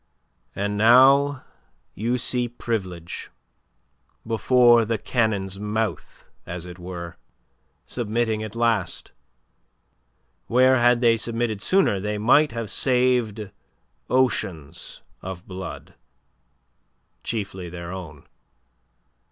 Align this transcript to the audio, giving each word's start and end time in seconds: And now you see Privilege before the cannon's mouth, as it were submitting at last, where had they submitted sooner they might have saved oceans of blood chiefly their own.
And 0.55 0.77
now 0.79 1.43
you 1.93 2.17
see 2.17 2.47
Privilege 2.49 3.29
before 4.25 4.83
the 4.83 4.97
cannon's 4.97 5.59
mouth, 5.59 6.27
as 6.43 6.65
it 6.65 6.79
were 6.79 7.17
submitting 7.85 8.41
at 8.41 8.55
last, 8.55 9.11
where 10.47 10.77
had 10.77 11.01
they 11.01 11.17
submitted 11.17 11.61
sooner 11.61 11.99
they 11.99 12.17
might 12.17 12.51
have 12.51 12.71
saved 12.71 13.51
oceans 14.09 15.03
of 15.21 15.45
blood 15.47 15.93
chiefly 17.23 17.69
their 17.69 17.91
own. 17.91 18.25